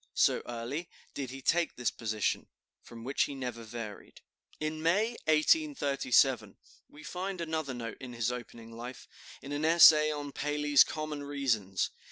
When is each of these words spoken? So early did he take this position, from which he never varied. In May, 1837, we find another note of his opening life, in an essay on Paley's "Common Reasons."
So 0.15 0.41
early 0.47 0.89
did 1.13 1.29
he 1.29 1.43
take 1.43 1.75
this 1.75 1.91
position, 1.91 2.47
from 2.81 3.03
which 3.03 3.25
he 3.25 3.35
never 3.35 3.61
varied. 3.63 4.21
In 4.59 4.81
May, 4.81 5.09
1837, 5.25 6.57
we 6.89 7.03
find 7.03 7.39
another 7.39 7.75
note 7.75 8.01
of 8.01 8.11
his 8.11 8.31
opening 8.31 8.71
life, 8.75 9.07
in 9.43 9.51
an 9.51 9.63
essay 9.63 10.11
on 10.11 10.31
Paley's 10.31 10.83
"Common 10.83 11.21
Reasons." 11.21 11.91